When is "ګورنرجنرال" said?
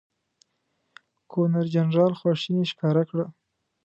1.31-2.13